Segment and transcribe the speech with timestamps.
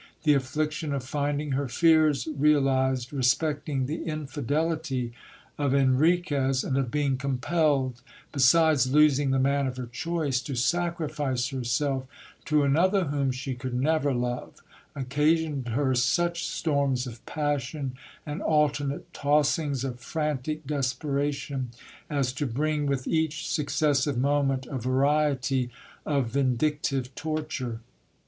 [0.23, 5.13] The affliction of finding her fears realized respecting the in fidelity
[5.59, 8.01] of Enriquez, and of being compelled,
[8.31, 12.07] besides losing the man of her choice, to sacrifice herself
[12.45, 14.63] to another whom she could never love,
[14.95, 17.91] occasioned her such storms of passion
[18.25, 21.69] and alternate tossings of frantic desperation,
[22.09, 23.05] as to bring THE FATAL MARRIAGE.
[23.05, 25.69] with each successive moment a variety
[26.07, 27.81] of vindictive torture.